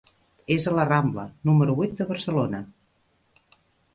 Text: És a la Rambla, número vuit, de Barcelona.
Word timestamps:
És 0.53 0.63
a 0.69 0.71
la 0.77 0.85
Rambla, 0.87 1.25
número 1.49 1.75
vuit, 1.81 1.93
de 2.01 2.09
Barcelona. 2.13 2.65